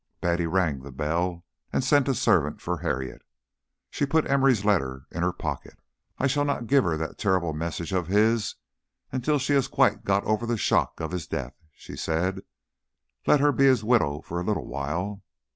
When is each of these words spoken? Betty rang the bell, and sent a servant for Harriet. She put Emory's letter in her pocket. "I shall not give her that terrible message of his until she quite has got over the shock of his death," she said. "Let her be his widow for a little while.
Betty 0.19 0.47
rang 0.47 0.79
the 0.79 0.91
bell, 0.91 1.45
and 1.71 1.83
sent 1.83 2.07
a 2.07 2.15
servant 2.15 2.59
for 2.59 2.77
Harriet. 2.79 3.21
She 3.91 4.07
put 4.07 4.27
Emory's 4.27 4.65
letter 4.65 5.05
in 5.11 5.21
her 5.21 5.31
pocket. 5.31 5.77
"I 6.17 6.25
shall 6.25 6.43
not 6.43 6.65
give 6.65 6.83
her 6.85 6.97
that 6.97 7.19
terrible 7.19 7.53
message 7.53 7.93
of 7.93 8.07
his 8.07 8.55
until 9.11 9.37
she 9.37 9.53
quite 9.69 9.93
has 9.93 10.01
got 10.01 10.23
over 10.23 10.47
the 10.47 10.57
shock 10.57 10.99
of 11.01 11.11
his 11.11 11.27
death," 11.27 11.53
she 11.71 11.95
said. 11.95 12.41
"Let 13.27 13.41
her 13.41 13.51
be 13.51 13.65
his 13.65 13.83
widow 13.83 14.21
for 14.21 14.41
a 14.41 14.43
little 14.43 14.65
while. 14.65 15.21